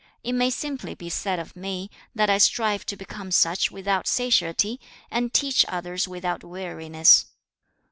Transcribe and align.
It 0.23 0.33
may 0.33 0.49
simply 0.49 0.95
be 0.95 1.09
said 1.11 1.37
of 1.37 1.55
me, 1.55 1.87
that 2.15 2.27
I 2.27 2.39
strive 2.39 2.87
to 2.87 2.97
become 2.97 3.29
such 3.29 3.69
without 3.69 4.07
satiety, 4.07 4.79
and 5.11 5.31
teach 5.31 5.63
others 5.67 6.07
without 6.07 6.43
weariness.' 6.43 7.27